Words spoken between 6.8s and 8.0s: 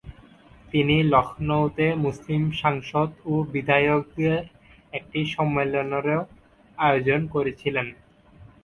আয়োজন করেছিলেন।